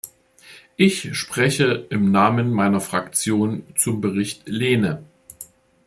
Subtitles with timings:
[0.77, 5.03] Ich spreche im Namen meiner Fraktion zum Bericht Lehne.